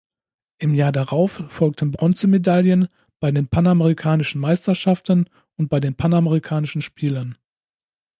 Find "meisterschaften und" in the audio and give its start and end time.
4.41-5.67